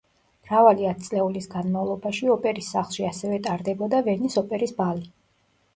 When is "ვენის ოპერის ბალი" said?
4.11-5.09